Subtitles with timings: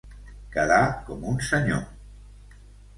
[0.55, 0.79] Quedar
[1.11, 2.59] com un senyor.